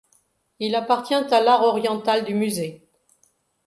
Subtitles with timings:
[0.57, 2.89] Il appartient à l'art oriental du musée.